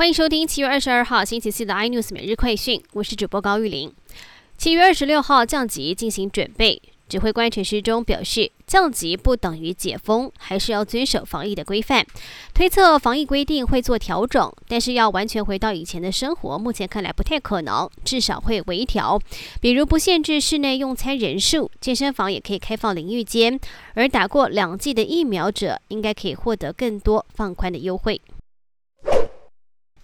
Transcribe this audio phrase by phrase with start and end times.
[0.00, 3.92] 欢迎收听七月二十二号星期四的 iNews 每日快讯，我是主播高玉玲。
[4.56, 12.06] 七月二十六号降级进行准备，指挥官陈时中表示，降级不等于解封，还是要遵守防疫的规范。
[12.54, 19.20] 推测防疫规定会做调整，但是要完全回到以前的生活，目前看来不太可能，至少会微调，
[19.60, 23.60] 比如不限制室内用餐人数，健身房也可以开放淋浴间，
[23.92, 28.18] 而打过两剂的疫苗者，应该可以获得更多放宽的优惠。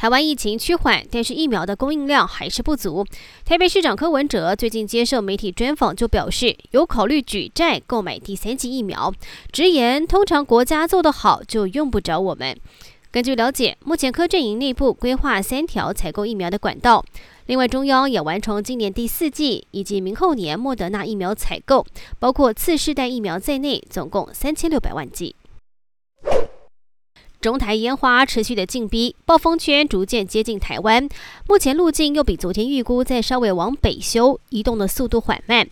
[0.00, 3.04] 台湾疫情趋缓，但是疫苗的供应量还是不足。
[3.44, 9.12] 台北市长柯文哲最近接受媒体专访，就表示有考虑举债购买第三剂疫苗，
[9.52, 12.58] 直言通常国家做得好就用不着我们。
[13.10, 17.04] 根据了解，目前柯阵营内部规划三条采购疫苗的管道，
[17.44, 21.84] 另外中央也完成今年第四季以及明后年莫德纳疫苗采购，
[22.18, 25.36] 包括次世代疫苗在内，总共三千六百万剂。
[27.40, 31.08] 中台烟花持续的进逼，暴风圈逐渐接近台湾。
[31.48, 35.66] 目前路径又比昨天预估再稍微往北修，移动的速度缓慢。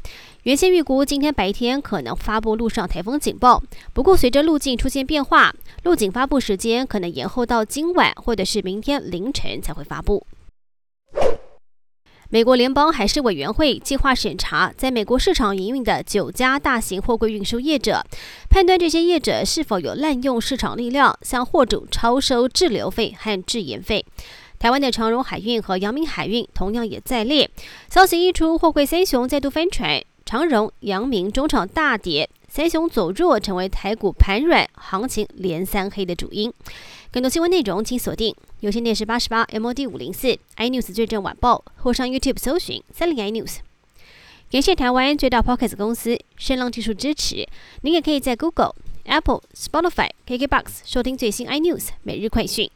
[0.45, 10.25] 原先预估今天白天可能发布陆上台风警报，不过随着路径出现变化，路警发布时间可能延后到今晚或者是明天凌晨才会发布。
[12.31, 18.05] 美国联邦海事委员会计划审查在美国市场营运的九家大型货柜运输业者，
[18.51, 24.05] 判断这些业者是否有滥用市场力量，向货主超收滞留费和滞延费。
[24.59, 27.49] 台湾的长荣海运和阳明海运同样也在列。
[27.89, 32.29] 消息一出，货柜三雄再度翻船，长荣、阳明中场大跌。
[32.49, 36.53] 三雄走弱，成为台股盘软、行情连三黑的主因。
[37.13, 43.59] 更多新闻内容，请锁定有线电视八十八 MOD 五零四 iNews 最正晚报，或上 YouTube 搜寻三零 iNews。
[44.51, 47.47] 感谢台湾最大 Podcast 公司声浪技术支持。
[47.83, 52.71] 您也可以在 Google、Apple、Spotify、KKBox 收听最新 iNews 每日快讯。